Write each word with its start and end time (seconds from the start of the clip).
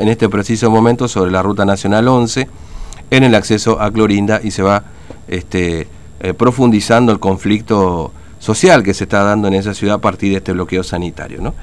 en 0.00 0.08
este 0.08 0.28
preciso 0.28 0.70
momento 0.70 1.08
sobre 1.08 1.30
la 1.30 1.42
Ruta 1.42 1.64
Nacional 1.64 2.08
11 2.08 2.48
en 3.10 3.24
el 3.24 3.34
acceso 3.34 3.80
a 3.80 3.90
Clorinda 3.90 4.40
y 4.42 4.50
se 4.50 4.62
va 4.62 4.84
este, 5.28 5.88
eh, 6.20 6.34
profundizando 6.34 7.12
el 7.12 7.20
conflicto 7.20 8.12
social 8.38 8.82
que 8.82 8.94
se 8.94 9.04
está 9.04 9.22
dando 9.22 9.48
en 9.48 9.54
esa 9.54 9.74
ciudad 9.74 9.96
a 9.96 10.00
partir 10.00 10.32
de 10.32 10.38
este 10.38 10.52
bloqueo 10.52 10.82
sanitario. 10.82 11.42
¿no? 11.42 11.54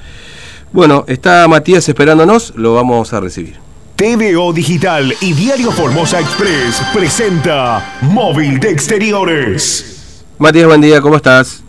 Bueno, 0.72 1.04
está 1.08 1.48
Matías 1.48 1.88
esperándonos, 1.88 2.54
lo 2.54 2.74
vamos 2.74 3.12
a 3.12 3.20
recibir. 3.20 3.56
TVO 3.96 4.52
Digital 4.52 5.12
y 5.20 5.32
Diario 5.32 5.72
Formosa 5.72 6.20
Express 6.20 6.80
presenta 6.94 7.98
Móvil 8.02 8.60
de 8.60 8.70
Exteriores. 8.70 10.24
Matías, 10.38 10.66
buen 10.68 10.80
día, 10.80 11.00
¿cómo 11.00 11.16
estás? 11.16 11.64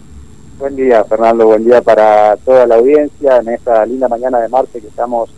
Buen 0.59 0.75
día, 0.75 1.03
Fernando, 1.05 1.47
buen 1.47 1.63
día 1.65 1.81
para 1.81 2.35
toda 2.37 2.67
la 2.67 2.75
audiencia 2.75 3.37
en 3.37 3.49
esta 3.49 3.83
linda 3.87 4.07
mañana 4.07 4.39
de 4.39 4.49
martes 4.49 4.79
que 4.79 4.89
estamos 4.89 5.31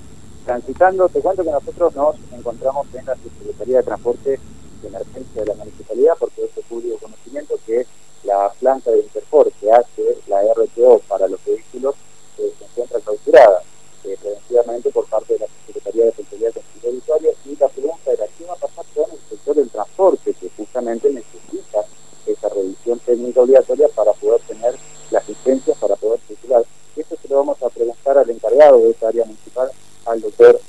transitando. 0.46 1.10
Te 1.10 1.22
cuento 1.22 1.44
que 1.44 1.52
nosotros 1.52 1.96
nos 1.96 2.16
encontramos 2.32 2.88
en 2.94 3.06
la 3.06 3.16
Secretaría 3.16 3.78
de 3.78 3.84
Transporte 3.84 4.40
de 4.82 4.88
Emergencia 4.88 5.42
de 5.42 5.48
la 5.48 5.56
Municipalidad, 5.56 6.14
porque 6.20 6.44
es 6.44 6.56
de 6.56 6.62
público 6.64 6.98
conocimiento 7.00 7.56
que 7.66 7.86
la 8.24 8.52
planta 8.60 8.92
de 8.92 9.00
Interfor 9.00 9.52
que 9.54 9.72
hace 9.72 10.18
la 10.28 10.42
RTO 10.54 11.00
para 11.08 11.28
los 11.28 11.44
vehículos 11.46 11.96
eh, 12.38 12.54
se 12.58 12.66
encuentra 12.66 13.00
clausurada 13.00 13.62
eh, 14.04 14.18
preventivamente 14.20 14.90
por 14.92 15.06
parte 15.08 15.34
de 15.34 15.40
la 15.40 15.48
Secretaría 15.68 16.06
de 16.06 16.12
Seguridad 16.14 16.54
de 16.54 16.90
Usuarios 16.90 17.36
y 17.46 17.56
la 17.56 17.68
pregunta 17.68 18.12
era 18.12 18.26
qué 18.38 18.46
va 18.46 18.54
a 18.54 18.58
pasar 18.58 18.86
con 18.96 19.12
el 19.12 19.20
sector 19.30 19.56
del 19.56 19.70
transporte 19.70 20.34
que 20.34 20.50
justamente 20.56 21.12
necesita 21.12 21.86
esa 22.26 22.50
revisión 22.50 23.00
técnica 23.00 23.42
obligatoria 23.42 23.88
para 23.90 24.14
poder 24.14 24.42
tener 24.42 24.76
las 25.10 25.28
licencias 25.28 25.78
para 25.78 25.96
poder 25.96 26.20
circular. 26.28 26.64
Esto 26.96 27.16
se 27.22 27.28
lo 27.28 27.38
vamos 27.38 27.62
a 27.62 27.70
preguntar 27.70 28.18
al 28.18 28.30
encargado 28.30 28.80
de 28.80 28.92
esa 28.92 29.08
área 29.08 29.26
municipal, 29.26 29.72
al 30.06 30.22
doctor 30.22 30.60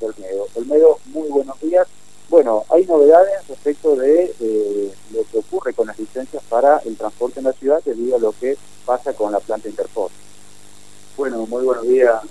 Olmedo. 0.00 0.46
Olmedo, 0.54 0.98
muy 1.06 1.28
buenos 1.28 1.60
días. 1.60 1.86
Bueno, 2.28 2.64
hay 2.68 2.84
novedades 2.84 3.46
respecto 3.48 3.96
de 3.96 4.92
lo 5.12 5.24
que 5.24 5.38
ocurre 5.38 5.72
con 5.72 5.86
las 5.86 5.98
licencias 5.98 6.42
para 6.48 6.78
el 6.84 6.96
transporte 6.96 7.40
en 7.40 7.46
la 7.46 7.52
ciudad 7.52 7.80
debido 7.84 8.16
a 8.16 8.18
lo 8.18 8.32
que 8.32 8.56
pasa 8.84 9.14
con 9.14 9.27
la 9.38 9.44
planta 9.44 9.68
Interport. 9.68 10.12
Bueno, 11.16 11.46
muy 11.46 11.64
buenos 11.64 11.86
días, 11.86 12.22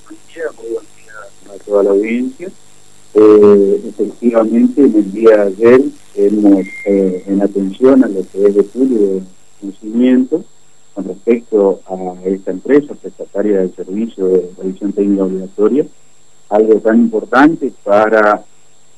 muy 0.58 0.72
buenos 0.72 0.96
días 0.96 1.56
a 1.56 1.64
toda 1.64 1.84
la 1.84 1.90
audiencia. 1.92 2.50
Eh, 3.14 3.82
efectivamente, 3.88 4.82
en 4.82 4.96
el 4.96 5.12
día 5.12 5.38
de 5.38 5.42
ayer 5.42 5.82
hemos, 6.16 6.66
eh, 6.86 7.24
en 7.26 7.42
atención 7.42 8.04
a 8.04 8.08
lo 8.08 8.22
que 8.30 8.46
es 8.46 8.56
de 8.56 8.64
de 8.64 9.22
conocimiento, 9.60 10.44
con 10.94 11.06
respecto 11.06 11.80
a 11.88 12.28
esta 12.28 12.52
empresa 12.52 12.94
prestataria 12.96 13.60
del 13.60 13.76
servicio 13.76 14.28
de 14.28 14.52
revisión 14.58 14.92
técnica 14.94 15.24
obligatoria, 15.24 15.86
algo 16.50 16.80
tan 16.80 16.98
importante 16.98 17.72
para 17.84 18.44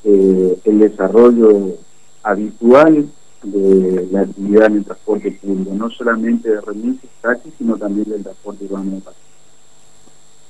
eh, 0.04 0.58
el 0.64 0.78
desarrollo 0.78 1.76
habitual 2.22 3.08
de 3.42 4.08
la 4.10 4.20
actividad 4.20 4.66
en 4.66 4.78
el 4.78 4.84
transporte 4.84 5.30
público, 5.32 5.72
no 5.74 5.90
solamente 5.90 6.50
de 6.50 6.60
remises, 6.60 7.10
taxis, 7.20 7.52
sino 7.58 7.76
también 7.76 8.08
del 8.10 8.22
transporte 8.22 8.64
urbano 8.64 8.90
de 8.92 9.00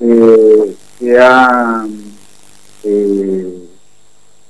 eh, 0.01 0.77
se, 0.99 1.19
ha, 1.19 1.87
eh, 2.85 3.69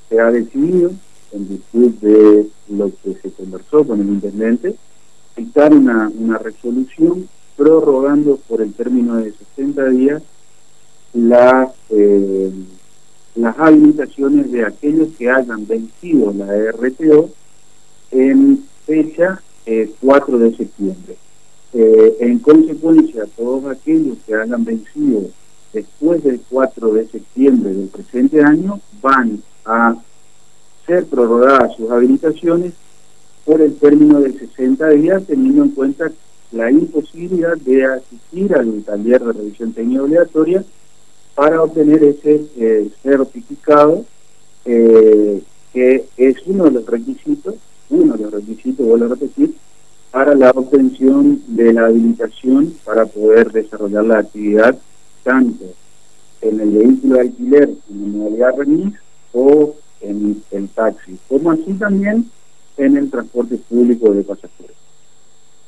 se 0.09 0.21
ha 0.21 0.31
decidido, 0.31 0.93
en 1.33 1.49
virtud 1.49 1.91
de 2.01 2.49
lo 2.69 2.91
que 3.03 3.15
se 3.21 3.31
conversó 3.33 3.85
con 3.85 4.01
el 4.01 4.09
intendente, 4.09 4.77
dictar 5.37 5.73
una, 5.73 6.11
una 6.17 6.39
resolución 6.39 7.29
prorrogando 7.57 8.37
por 8.49 8.63
el 8.63 8.73
término 8.73 9.17
de 9.17 9.33
60 9.33 9.89
días 9.91 10.23
las, 11.13 11.71
eh, 11.91 12.51
las 13.35 13.59
habilitaciones 13.59 14.51
de 14.51 14.65
aquellos 14.65 15.09
que 15.19 15.31
hayan 15.31 15.67
vencido 15.67 16.33
la 16.33 16.47
RTO 16.73 17.31
en 18.11 18.65
fecha 18.87 19.41
4 20.01 20.39
de 20.39 20.57
septiembre. 20.57 21.17
Eh, 21.73 22.17
en 22.21 22.39
consecuencia, 22.41 23.27
todos 23.37 23.65
aquellos 23.67 24.19
que 24.27 24.35
hayan 24.35 24.65
vencido 24.65 25.31
después 25.73 26.25
del 26.25 26.41
4 26.51 26.93
de 26.95 27.07
septiembre 27.07 27.73
del 27.73 27.89
presente 27.89 28.43
año 28.43 28.81
van 29.01 29.41
a 29.65 29.97
ser 30.87 31.07
prorrogadas 31.07 31.77
sus 31.77 31.91
habilitaciones 31.91 32.73
por 33.45 33.61
el 33.61 33.77
término 33.77 34.21
de 34.21 34.33
60 34.33 34.89
días, 34.91 35.23
teniendo 35.27 35.63
en 35.63 35.71
cuenta 35.71 36.11
la 36.51 36.71
imposibilidad 36.71 37.57
de 37.57 37.85
asistir 37.85 38.53
al 38.55 38.83
taller 38.83 39.23
de 39.25 39.33
revisión 39.33 39.73
técnica 39.73 40.03
obligatoria 40.03 40.65
para 41.37 41.63
obtener 41.63 42.03
ese 42.03 42.47
eh, 42.57 42.91
certificado 43.03 44.05
eh, 44.65 45.43
que 45.73 46.05
es 46.17 46.37
uno 46.47 46.65
de 46.65 46.73
los 46.73 46.87
requisitos, 46.87 47.55
uno 47.91 48.17
de 48.17 48.25
los 48.25 48.33
requisitos, 48.33 48.87
vuelvo 48.87 49.07
a 49.07 49.09
repetir, 49.09 49.55
para 50.11 50.35
la 50.35 50.51
obtención 50.51 51.41
de 51.47 51.73
la 51.73 51.87
habilitación 51.87 52.75
para 52.85 53.07
poder 53.07 53.53
desarrollar 53.53 54.05
la 54.05 54.19
actividad 54.19 54.77
tanto 55.23 55.67
en 56.41 56.61
el 56.61 56.71
vehículo 56.71 57.15
de 57.15 57.21
alquiler 57.21 57.71
en 57.91 58.19
modalidad 58.19 58.57
remis 58.57 58.95
o 59.33 59.75
en 60.01 60.43
el 60.51 60.69
taxi, 60.71 61.19
como 61.29 61.51
así 61.53 61.75
también 61.79 62.31
en 62.77 62.97
el 62.97 63.11
transporte 63.11 63.57
público 63.69 64.13
de 64.13 64.23
pasajeros. 64.23 64.77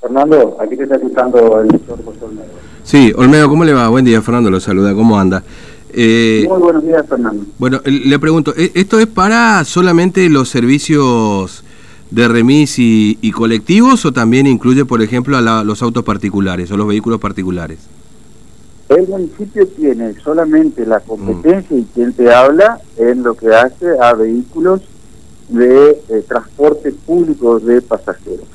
Fernando, 0.00 0.56
aquí 0.58 0.76
te 0.76 0.84
está 0.84 0.96
escuchando 0.96 1.60
el 1.60 1.68
doctor 1.68 2.04
José 2.04 2.24
Olmedo. 2.24 2.48
Sí, 2.82 3.12
Olmedo, 3.14 3.48
¿cómo 3.48 3.64
le 3.64 3.72
va? 3.72 3.88
Buen 3.88 4.04
día, 4.04 4.20
Fernando, 4.22 4.50
lo 4.50 4.58
saluda, 4.58 4.94
¿cómo 4.94 5.18
anda? 5.18 5.44
Eh, 5.92 6.46
Muy 6.48 6.58
buenos 6.58 6.84
días, 6.84 7.06
Fernando. 7.06 7.44
Bueno, 7.58 7.80
le 7.84 8.18
pregunto, 8.18 8.54
¿e-, 8.56 8.72
¿esto 8.74 8.98
es 8.98 9.06
para 9.06 9.64
solamente 9.64 10.28
los 10.28 10.48
servicios 10.48 11.62
de 12.12 12.28
remis 12.28 12.74
y, 12.78 13.32
colectivos 13.32 14.04
o 14.04 14.12
también 14.12 14.46
incluye, 14.46 14.84
por 14.84 15.00
ejemplo, 15.00 15.38
a 15.38 15.64
los 15.64 15.82
autos 15.82 16.04
particulares 16.04 16.70
o 16.70 16.76
los 16.76 16.86
vehículos 16.86 17.18
particulares? 17.18 17.78
El 18.90 19.08
municipio 19.08 19.66
tiene 19.66 20.14
solamente 20.22 20.84
la 20.84 21.00
competencia 21.00 21.76
y 21.76 21.84
quien 21.94 22.12
te 22.12 22.32
habla 22.32 22.80
en 22.98 23.22
lo 23.22 23.34
que 23.34 23.54
hace 23.54 23.86
a 23.98 24.12
vehículos 24.12 24.82
de 25.48 26.02
eh, 26.08 26.24
transporte 26.28 26.92
público 26.92 27.58
de 27.58 27.80
pasajeros. 27.80 28.46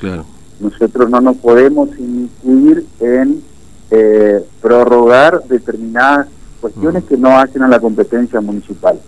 Nosotros 0.60 1.10
no 1.10 1.22
nos 1.22 1.38
podemos 1.38 1.90
incluir 1.98 2.86
en 3.00 3.42
eh, 3.90 4.44
prorrogar 4.62 5.44
determinadas 5.48 6.28
cuestiones 6.62 7.04
mm. 7.04 7.08
que 7.08 7.18
no 7.18 7.30
hacen 7.40 7.64
a 7.64 7.68
la 7.68 7.80
competencia 7.80 8.40
municipal. 8.40 9.00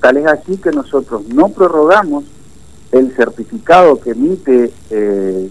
Tal 0.00 0.16
es 0.18 0.26
así 0.26 0.58
que 0.58 0.70
nosotros 0.72 1.22
no 1.28 1.48
prorrogamos 1.48 2.24
el 2.94 3.12
certificado 3.16 4.00
que 4.00 4.10
emite 4.10 4.72
eh, 4.90 5.50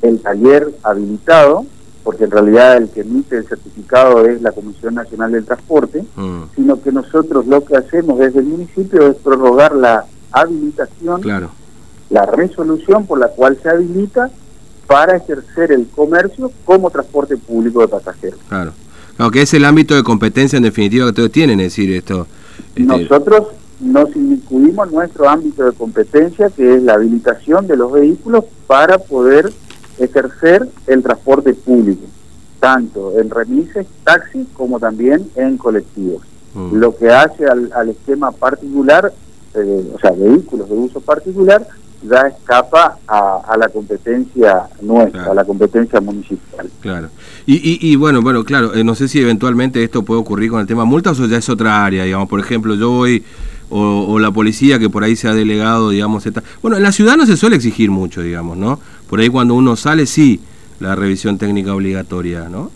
el 0.00 0.20
taller 0.20 0.72
habilitado, 0.84 1.66
porque 2.04 2.24
en 2.24 2.30
realidad 2.30 2.76
el 2.76 2.88
que 2.88 3.00
emite 3.00 3.36
el 3.36 3.46
certificado 3.46 4.24
es 4.26 4.40
la 4.42 4.52
Comisión 4.52 4.94
Nacional 4.94 5.32
del 5.32 5.44
Transporte, 5.44 6.04
mm. 6.14 6.42
sino 6.54 6.80
que 6.80 6.92
nosotros 6.92 7.46
lo 7.46 7.64
que 7.64 7.76
hacemos 7.76 8.18
desde 8.18 8.40
el 8.40 8.46
municipio 8.46 9.08
es 9.08 9.16
prorrogar 9.16 9.74
la 9.74 10.04
habilitación, 10.30 11.20
claro. 11.20 11.50
la 12.10 12.26
resolución 12.26 13.06
por 13.06 13.18
la 13.18 13.28
cual 13.28 13.58
se 13.60 13.68
habilita 13.68 14.30
para 14.86 15.16
ejercer 15.16 15.72
el 15.72 15.88
comercio 15.88 16.52
como 16.64 16.90
transporte 16.90 17.36
público 17.36 17.80
de 17.80 17.88
pasajeros. 17.88 18.38
Claro. 18.48 18.72
Claro, 19.16 19.30
que 19.30 19.42
es 19.42 19.52
el 19.52 19.64
ámbito 19.64 19.94
de 19.94 20.02
competencia 20.02 20.56
en 20.56 20.62
definitiva 20.62 21.06
que 21.06 21.10
ustedes 21.10 21.32
tienen, 21.32 21.60
es 21.60 21.66
decir, 21.66 21.92
esto... 21.92 22.26
Este, 22.74 22.82
nosotros 22.84 23.48
nos 23.82 24.14
incluimos 24.16 24.90
nuestro 24.90 25.28
ámbito 25.28 25.64
de 25.64 25.72
competencia, 25.72 26.48
que 26.50 26.76
es 26.76 26.82
la 26.82 26.94
habilitación 26.94 27.66
de 27.66 27.76
los 27.76 27.92
vehículos 27.92 28.44
para 28.66 28.98
poder 28.98 29.52
ejercer 29.98 30.68
el 30.86 31.02
transporte 31.02 31.52
público, 31.52 32.06
tanto 32.60 33.18
en 33.18 33.28
remises, 33.28 33.86
taxis, 34.04 34.46
como 34.54 34.80
también 34.80 35.28
en 35.34 35.58
colectivos. 35.58 36.22
Mm. 36.54 36.76
Lo 36.76 36.96
que 36.96 37.10
hace 37.10 37.46
al, 37.46 37.70
al 37.74 37.90
esquema 37.90 38.30
particular 38.30 39.12
eh, 39.54 39.92
o 39.94 39.98
sea, 39.98 40.12
vehículos 40.12 40.66
de 40.68 40.74
uso 40.74 41.00
particular, 41.00 41.66
ya 42.02 42.22
escapa 42.22 42.96
a, 43.06 43.54
la 43.58 43.68
competencia 43.68 44.62
nuestra, 44.80 45.30
a 45.30 45.34
la 45.34 45.44
competencia 45.44 46.00
municipal. 46.00 46.68
Claro. 46.80 47.10
Y, 47.44 47.78
y, 47.86 47.96
bueno, 47.96 48.22
bueno, 48.22 48.44
claro, 48.44 48.74
eh, 48.74 48.82
no 48.82 48.94
sé 48.94 49.08
si 49.08 49.20
eventualmente 49.20 49.84
esto 49.84 50.02
puede 50.04 50.20
ocurrir 50.20 50.50
con 50.50 50.60
el 50.60 50.66
tema 50.66 50.84
multas 50.84 51.20
o 51.20 51.26
ya 51.26 51.36
es 51.36 51.48
otra 51.48 51.84
área, 51.84 52.04
digamos, 52.04 52.28
por 52.28 52.40
ejemplo, 52.40 52.74
yo 52.74 52.90
voy, 52.90 53.22
o, 53.74 54.18
la 54.18 54.30
policía 54.30 54.78
que 54.78 54.90
por 54.90 55.02
ahí 55.02 55.16
se 55.16 55.28
ha 55.28 55.34
delegado, 55.34 55.90
digamos, 55.90 56.26
esta... 56.26 56.42
bueno, 56.60 56.76
en 56.76 56.82
la 56.82 56.92
ciudad 56.92 57.16
no 57.16 57.24
se 57.24 57.36
suele 57.36 57.56
exigir 57.56 57.90
mucho, 57.90 58.20
digamos, 58.22 58.56
¿no? 58.56 58.78
Por 59.08 59.20
ahí 59.20 59.28
cuando 59.28 59.54
uno 59.54 59.76
sale, 59.76 60.06
sí, 60.06 60.40
la 60.78 60.94
revisión 60.94 61.38
técnica 61.38 61.74
obligatoria, 61.74 62.48
¿no? 62.48 62.70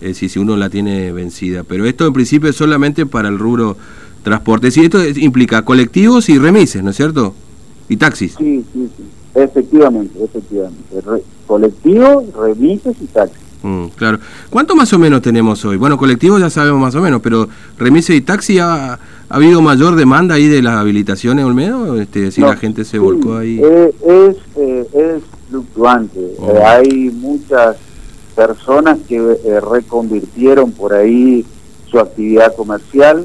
Es 0.00 0.08
decir, 0.08 0.30
si 0.30 0.38
uno 0.38 0.56
la 0.56 0.70
tiene 0.70 1.12
vencida, 1.12 1.62
pero 1.62 1.84
esto 1.84 2.06
en 2.06 2.12
principio 2.12 2.50
es 2.50 2.56
solamente 2.56 3.06
para 3.06 3.28
el 3.28 3.38
rubro 3.38 3.76
transportes. 4.22 4.76
Y 4.76 4.84
esto 4.84 4.98
implica 5.16 5.62
colectivos 5.62 6.28
y 6.28 6.38
remises, 6.38 6.82
¿no 6.82 6.90
es 6.90 6.96
cierto? 6.96 7.34
Y 7.88 7.96
taxis. 7.96 8.34
Sí, 8.38 8.64
sí, 8.72 8.90
sí. 8.96 9.04
Efectivamente, 9.34 10.18
efectivamente. 10.24 10.82
colectivos, 11.46 12.24
remises 12.34 12.96
y 13.00 13.06
taxis. 13.06 13.38
Mm, 13.62 13.86
claro. 13.96 14.18
¿Cuánto 14.48 14.74
más 14.74 14.92
o 14.92 14.98
menos 14.98 15.22
tenemos 15.22 15.64
hoy? 15.64 15.76
Bueno, 15.76 15.98
colectivos 15.98 16.40
ya 16.40 16.50
sabemos 16.50 16.80
más 16.80 16.94
o 16.94 17.02
menos, 17.02 17.20
pero 17.20 17.48
remises 17.78 18.16
y 18.16 18.20
taxi, 18.22 18.58
¿Ha 19.32 19.36
habido 19.36 19.62
mayor 19.62 19.94
demanda 19.94 20.34
ahí 20.34 20.48
de 20.48 20.60
las 20.60 20.74
habilitaciones, 20.74 21.44
Olmedo? 21.44 22.00
Este, 22.00 22.32
si 22.32 22.40
la 22.40 22.56
gente 22.56 22.84
se 22.84 22.98
volcó 22.98 23.36
ahí. 23.36 23.60
Eh, 23.62 23.94
es, 24.04 24.36
eh, 24.56 24.86
es 24.92 25.22
fluctuante. 25.48 26.34
Oh. 26.40 26.50
Eh, 26.50 26.64
hay 26.64 27.10
muchas 27.10 27.76
personas 28.34 28.98
que 29.08 29.16
eh, 29.18 29.60
reconvirtieron 29.60 30.72
por 30.72 30.92
ahí 30.94 31.46
su 31.88 32.00
actividad 32.00 32.56
comercial. 32.56 33.24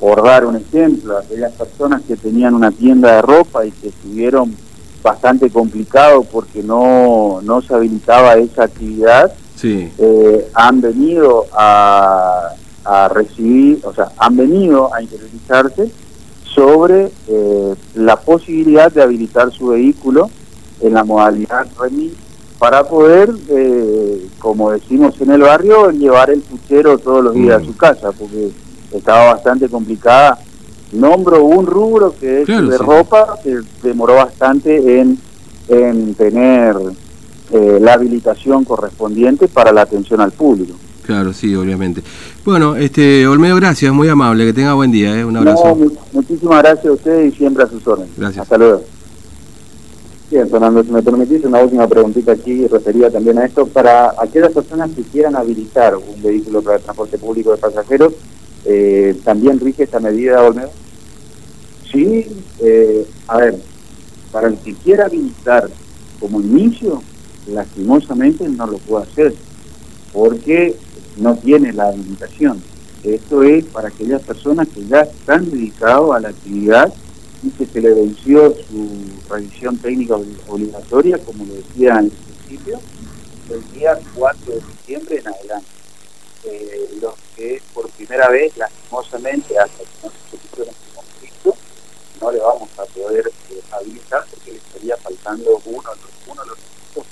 Por 0.00 0.24
dar 0.24 0.44
un 0.44 0.56
ejemplo, 0.56 1.18
aquellas 1.18 1.52
personas 1.52 2.02
que 2.02 2.16
tenían 2.16 2.54
una 2.54 2.72
tienda 2.72 3.14
de 3.14 3.22
ropa 3.22 3.64
y 3.64 3.70
que 3.70 3.88
estuvieron 3.90 4.56
bastante 5.04 5.50
complicado 5.50 6.24
porque 6.24 6.64
no, 6.64 7.38
no 7.44 7.62
se 7.62 7.72
habilitaba 7.74 8.34
esa 8.34 8.64
actividad, 8.64 9.32
Sí. 9.54 9.88
eh, 9.98 10.48
han 10.52 10.80
venido 10.80 11.46
a, 11.52 12.48
a 12.84 13.08
recibir, 13.08 13.80
o 13.84 13.94
sea, 13.94 14.08
han 14.18 14.36
venido 14.36 14.92
a 14.94 15.02
interiorizarse 15.02 15.90
sobre 16.44 17.10
eh, 17.28 17.74
la 17.94 18.16
posibilidad 18.20 18.92
de 18.92 19.02
habilitar 19.02 19.50
su 19.52 19.68
vehículo 19.68 20.30
en 20.80 20.94
la 20.94 21.02
modalidad 21.04 21.66
remis 21.78 22.12
para 22.58 22.84
poder, 22.84 23.30
eh, 23.48 24.26
como 24.38 24.70
decimos 24.70 25.14
en 25.20 25.30
el 25.32 25.40
barrio, 25.42 25.90
llevar 25.90 26.30
el 26.30 26.40
puchero 26.40 26.98
todos 26.98 27.24
los 27.24 27.34
días 27.34 27.60
Mm. 27.60 27.62
a 27.62 27.66
su 27.66 27.76
casa, 27.76 28.12
porque 28.12 28.50
estaba 28.92 29.34
bastante 29.34 29.68
complicada. 29.68 30.38
Nombro 30.92 31.42
un 31.44 31.66
rubro 31.66 32.14
que 32.18 32.40
es 32.42 32.46
Claro, 32.46 32.68
de 32.68 32.76
sí. 32.78 32.82
ropa, 32.84 33.38
que 33.42 33.58
demoró 33.82 34.14
bastante 34.14 35.00
en, 35.00 35.18
en 35.68 36.14
tener 36.14 36.76
eh, 37.52 37.78
la 37.80 37.94
habilitación 37.94 38.64
correspondiente 38.64 39.48
para 39.48 39.72
la 39.72 39.82
atención 39.82 40.20
al 40.20 40.30
público. 40.30 40.74
Claro, 41.04 41.32
sí, 41.34 41.54
obviamente. 41.54 42.02
Bueno, 42.44 42.76
este 42.76 43.26
Olmedo, 43.26 43.56
gracias, 43.56 43.92
muy 43.92 44.08
amable, 44.08 44.46
que 44.46 44.52
tenga 44.54 44.72
buen 44.74 44.90
día, 44.90 45.18
¿eh? 45.18 45.24
un 45.24 45.36
abrazo. 45.36 45.62
No, 45.68 45.74
mu- 45.74 45.90
muchísimas 46.12 46.62
gracias 46.62 46.86
a 46.86 46.92
ustedes 46.92 47.34
y 47.34 47.36
siempre 47.36 47.62
a 47.64 47.66
sus 47.68 47.86
órdenes. 47.86 48.12
Gracias. 48.16 48.42
Hasta 48.42 48.56
luego. 48.58 48.82
Bien, 50.30 50.48
Fernando, 50.48 50.82
si 50.82 50.90
me 50.90 51.02
permitís 51.02 51.44
una 51.44 51.58
última 51.62 51.86
preguntita 51.86 52.32
aquí 52.32 52.66
referida 52.66 53.10
también 53.10 53.38
a 53.38 53.44
esto. 53.44 53.66
Para 53.66 54.14
aquellas 54.18 54.52
personas 54.52 54.90
que 54.96 55.02
quieran 55.02 55.36
habilitar 55.36 55.94
un 55.96 56.22
vehículo 56.22 56.62
para 56.62 56.78
el 56.78 56.82
transporte 56.82 57.18
público 57.18 57.52
de 57.52 57.58
pasajeros, 57.58 58.14
eh, 58.64 59.16
¿también 59.24 59.60
rige 59.60 59.82
esta 59.84 60.00
medida, 60.00 60.42
Olmedo? 60.42 60.70
Sí, 61.92 62.26
eh, 62.60 63.06
a 63.28 63.36
ver, 63.36 63.58
para 64.32 64.48
el 64.48 64.56
que 64.56 64.72
quiera 64.74 65.04
habilitar 65.04 65.68
como 66.18 66.40
inicio, 66.40 67.02
lastimosamente 67.46 68.48
no 68.48 68.66
lo 68.66 68.78
puede 68.78 69.04
hacer, 69.04 69.34
porque 70.14 70.76
no 71.18 71.36
tiene 71.36 71.72
la 71.74 71.88
habilitación. 71.88 72.62
Esto 73.02 73.42
es 73.42 73.64
para 73.66 73.88
aquellas 73.88 74.22
personas 74.22 74.66
que 74.68 74.86
ya 74.86 75.00
están 75.00 75.50
dedicados 75.50 76.16
a 76.16 76.20
la 76.20 76.30
actividad 76.30 76.90
y 77.42 77.50
que 77.50 77.66
se 77.66 77.80
le 77.82 77.92
venció 77.92 78.54
su 78.70 78.88
revisión 79.28 79.76
técnica 79.76 80.14
obli- 80.14 80.38
obligatoria, 80.48 81.18
como 81.18 81.44
lo 81.44 81.54
decía 81.54 81.98
el 82.00 82.10
principio, 82.10 82.80
el 83.50 83.72
día 83.78 83.98
4 84.14 84.54
de 84.54 84.60
diciembre 84.78 85.18
en 85.20 85.28
adelante. 85.28 85.66
Eh, 86.44 86.98
los 87.00 87.14
que 87.36 87.60
por 87.74 87.88
primera 87.90 88.28
vez, 88.30 88.56
lastimosamente, 88.56 89.58
hasta 89.58 89.78
que 89.78 89.88
no 90.02 90.10
se 90.10 90.36
solucione 90.38 90.70
este 90.70 90.94
conflicto, 90.94 91.56
no 92.20 92.30
le 92.32 92.38
vamos 92.38 92.68
a 92.78 92.84
poder 92.84 93.30
eh, 93.50 93.60
habilitar 93.72 94.24
porque 94.30 94.52
le 94.52 94.56
estaría 94.58 94.96
faltando 94.98 95.60
uno, 95.66 95.90
uno 96.30 96.42
de 96.42 96.48
los 96.48 96.58
requisitos 96.58 97.04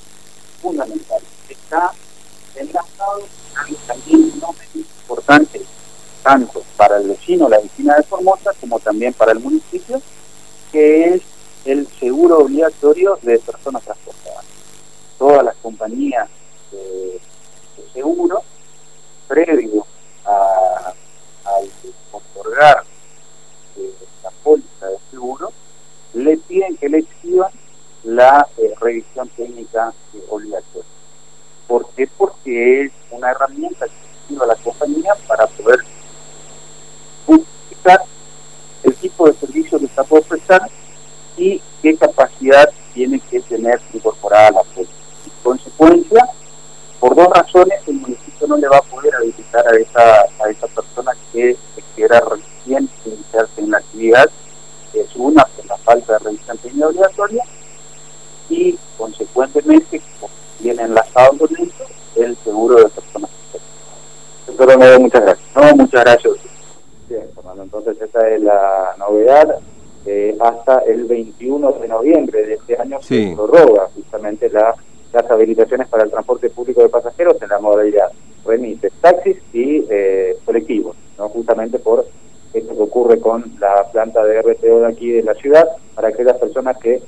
fundamentales. 0.63 1.29
Está 1.49 1.93
enlazado 2.63 3.23
también 3.87 4.33
no 4.41 4.55
importante, 4.75 5.61
tanto 6.23 6.63
para 6.77 6.99
el 6.99 7.09
vecino, 7.09 7.49
la 7.49 7.59
vecina 7.59 7.97
de 7.97 8.03
Formosa, 8.03 8.53
como 8.61 8.79
también 8.81 9.13
para 9.13 9.33
el 9.33 9.41
municipio, 9.41 10.01
que 10.71 11.15
es 11.15 11.23
el 11.65 11.87
seguro 11.99 12.39
obligatorio 12.39 13.19
de 13.23 13.39
personas 13.39 13.83
transportadas. 13.83 14.45
Todas 15.19 15.45
las 15.45 15.55
compañías 15.57 16.29
de, 16.71 17.21
seguro, 17.93 18.43
previo 19.29 19.87
a, 20.25 20.95
al 21.45 21.71
otorgar 22.11 22.85
eh, 23.77 23.93
la 24.23 24.31
póliza 24.43 24.87
de 24.87 24.99
seguro, 25.11 25.53
le 26.15 26.37
piden 26.37 26.77
que 26.77 26.89
le 26.89 26.99
exhiban 26.99 27.51
la 28.05 28.47
eh, 28.59 28.75
revisión 28.81 29.29
técnica 29.31 29.93
eh, 30.15 30.23
obligatoria. 30.29 30.62
Porque 32.53 32.83
es 32.83 32.93
una 33.11 33.31
herramienta 33.31 33.87
que 33.87 33.93
sirve 34.29 34.45
a 34.45 34.49
la 34.49 34.57
compañía 34.57 35.15
para 35.27 35.47
poder 35.47 35.79
justificar 37.25 38.03
el 38.83 38.95
tipo 38.97 39.27
de 39.27 39.33
servicio 39.35 39.79
que 39.79 39.87
está 39.87 40.05
por 40.05 40.23
prestar 40.25 40.69
y 41.39 41.63
qué 41.81 41.97
capacidad 41.97 42.69
tiene 42.93 43.21
que 43.21 43.41
tener 43.41 43.81
incorporada 43.95 44.51
la 44.51 44.63
póliza. 44.65 44.93
En 45.25 45.33
consecuencia, 45.43 46.29
por 47.01 47.15
dos 47.15 47.29
razones, 47.29 47.81
el 47.87 47.95
municipio 47.95 48.47
no 48.47 48.59
le 48.59 48.69
va 48.69 48.77
a 48.77 48.83
poder 48.83 49.15
habilitar 49.15 49.67
a 49.67 49.77
esa, 49.79 50.21
a 50.45 50.51
esa 50.51 50.67
persona 50.67 51.13
que 51.33 51.57
quiera 51.97 52.21
recién 52.21 52.91
iniciarse 53.07 53.61
en 53.63 53.71
la 53.71 53.79
actividad. 53.79 54.31
Es 54.93 55.09
una, 55.17 55.43
por 55.45 55.65
la 55.65 55.79
falta 55.79 56.13
de 56.13 56.19
revisión 56.19 56.59
obligatoria 56.83 57.45
y, 58.51 58.79
consecuentemente, 58.99 60.03
viene 60.61 60.83
enlazado 60.83 61.39
con 61.39 61.49
esto, 61.57 61.87
el 62.17 62.37
seguro 62.39 62.77
de 62.77 62.89
personas. 62.89 63.31
Doctor 64.47 64.71
Olmedo, 64.71 65.01
muchas 65.01 65.23
gracias. 65.23 65.49
No, 65.57 65.77
muchas 65.77 66.05
gracias. 66.05 66.35
Bien, 67.09 67.23
Fernando, 67.35 67.63
entonces 67.63 68.01
esa 68.01 68.29
es 68.29 68.43
la 68.43 68.95
novedad. 68.99 69.59
Eh, 70.05 70.37
hasta 70.41 70.81
el 70.81 71.05
21 71.05 71.73
de 71.73 71.87
noviembre 71.89 72.45
de 72.45 72.55
este 72.55 72.77
año 72.77 72.99
Sí. 73.01 73.29
se 73.31 73.37
prorroga 73.37 73.89
justamente 73.95 74.51
la, 74.51 74.75
las 75.13 75.31
habilitaciones 75.31 75.87
para 75.89 76.03
el 76.03 76.11
transporte 76.11 76.51
público 76.51 76.83
de 76.83 76.89
pasajeros 76.89 77.41
en 77.41 77.49
la 77.51 77.61
modalidad 77.61 78.11
remites, 78.45 78.93
taxis 79.01 79.37
y 79.53 79.87
eh, 79.89 80.37
colectivos, 80.45 80.97
¿no? 81.17 81.29
justamente 81.29 81.79
por 81.79 82.05
esto 82.53 82.75
que 82.75 82.83
ocurre 82.83 83.21
con 83.21 83.55
la 83.61 83.89
planta 83.93 84.25
de 84.25 84.43
RTO 84.43 84.81
de 84.81 84.87
aquí 84.89 85.13
de 85.13 85.23
la 85.23 85.35
ciudad, 85.35 85.69
para 85.95 86.09
aquellas 86.09 86.37
personas 86.39 86.77
que 86.79 87.01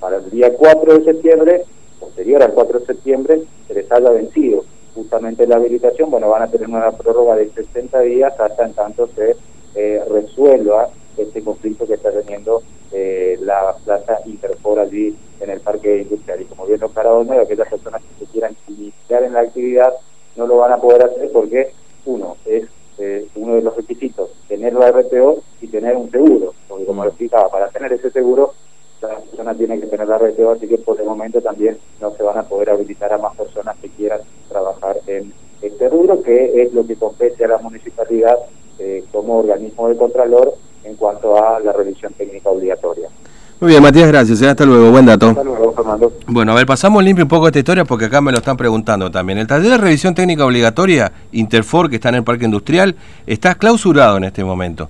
para 0.00 0.16
el 0.16 0.28
día 0.30 0.52
4 0.52 0.98
de 0.98 1.04
septiembre, 1.04 1.64
posterior 2.00 2.42
al 2.42 2.52
4 2.52 2.80
de 2.80 2.86
septiembre, 2.86 3.42
se 3.68 3.74
les 3.74 3.92
haya 3.92 4.10
vencido 4.10 4.64
justamente 4.94 5.46
la 5.46 5.56
habilitación, 5.56 6.10
bueno, 6.10 6.28
van 6.28 6.42
a 6.42 6.48
tener 6.48 6.68
una 6.68 6.90
prórroga 6.92 7.36
de 7.36 7.50
60 7.50 8.00
días 8.00 8.38
hasta 8.38 8.66
en 8.66 8.74
tanto 8.74 9.08
se 9.14 9.36
eh, 9.74 10.02
resuelva 10.10 10.88
este 11.16 11.42
conflicto 11.42 11.86
que 11.86 11.94
está 11.94 12.10
teniendo 12.10 12.62
eh, 12.92 13.38
la 13.40 13.76
plaza 13.84 14.18
Interfor 14.26 14.80
allí 14.80 15.16
en 15.40 15.50
el 15.50 15.60
parque 15.60 16.02
industrial. 16.02 16.42
Y 16.42 16.44
como 16.46 16.66
bien 16.66 16.80
lo 16.80 16.86
aclarado 16.86 17.18
Olmedo, 17.18 17.42
aquellas 17.42 17.68
personas 17.68 18.02
que 18.02 18.24
se 18.24 18.30
quieran 18.32 18.56
iniciar 18.68 19.22
en 19.22 19.34
la 19.34 19.40
actividad 19.40 19.94
no 20.36 20.46
lo 20.46 20.56
van 20.56 20.72
a 20.72 20.78
poder 20.78 21.04
hacer 21.04 21.30
porque, 21.32 21.72
uno, 22.06 22.36
es 22.44 22.64
eh, 22.98 23.26
uno 23.34 23.54
de 23.54 23.62
los 23.62 23.76
requisitos, 23.76 24.30
tener 24.48 24.74
la 24.74 24.90
RTO 24.90 25.42
y 25.60 25.68
tener 25.68 25.96
un 25.96 26.10
seguro, 26.10 26.54
porque 26.68 26.84
como 26.84 27.04
lo 27.04 27.10
explicaba, 27.10 27.48
para 27.48 27.68
tener 27.68 27.92
ese 27.92 28.10
seguro 28.10 28.54
la 29.08 29.18
persona 29.18 29.54
tiene 29.54 29.80
que 29.80 29.86
tener 29.86 30.06
la 30.06 30.18
RTO, 30.18 30.52
así 30.52 30.68
que 30.68 30.78
por 30.78 31.00
el 31.00 31.06
momento 31.06 31.40
también 31.40 31.78
no 32.00 32.10
se 32.12 32.22
van 32.22 32.38
a 32.38 32.42
poder 32.42 32.70
habilitar 32.70 33.12
a 33.12 33.18
más 33.18 33.34
personas 33.36 33.76
que 33.80 33.88
quieran 33.88 34.20
trabajar 34.48 34.96
en 35.06 35.32
este 35.62 35.88
rubro, 35.88 36.22
que 36.22 36.62
es 36.62 36.72
lo 36.72 36.86
que 36.86 36.96
compete 36.96 37.44
a 37.44 37.48
la 37.48 37.58
municipalidad 37.58 38.36
eh, 38.78 39.04
como 39.12 39.38
organismo 39.38 39.88
de 39.88 39.96
contralor 39.96 40.54
en 40.84 40.96
cuanto 40.96 41.36
a 41.42 41.60
la 41.60 41.72
revisión 41.72 42.12
técnica 42.14 42.48
obligatoria. 42.50 43.08
Muy 43.60 43.72
bien, 43.72 43.82
Matías, 43.82 44.08
gracias. 44.08 44.40
¿eh? 44.40 44.48
Hasta 44.48 44.64
luego, 44.64 44.90
buen 44.90 45.04
dato. 45.04 45.28
Hasta 45.28 45.44
luego, 45.44 45.72
Fernando. 45.72 46.12
Bueno, 46.26 46.52
a 46.52 46.54
ver, 46.54 46.64
pasamos 46.64 47.04
limpio 47.04 47.26
un 47.26 47.28
poco 47.28 47.46
esta 47.46 47.58
historia 47.58 47.84
porque 47.84 48.06
acá 48.06 48.22
me 48.22 48.32
lo 48.32 48.38
están 48.38 48.56
preguntando 48.56 49.10
también. 49.10 49.38
El 49.38 49.46
taller 49.46 49.72
de 49.72 49.76
revisión 49.76 50.14
técnica 50.14 50.46
obligatoria, 50.46 51.12
Interfor, 51.32 51.90
que 51.90 51.96
está 51.96 52.08
en 52.08 52.14
el 52.16 52.24
Parque 52.24 52.46
Industrial, 52.46 52.96
está 53.26 53.54
clausurado 53.56 54.16
en 54.16 54.24
este 54.24 54.42
momento. 54.44 54.88